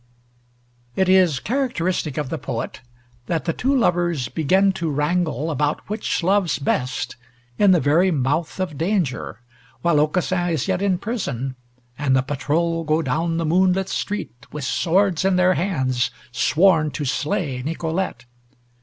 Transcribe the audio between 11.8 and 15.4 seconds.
and the patrol go down the moonlit street, with swords in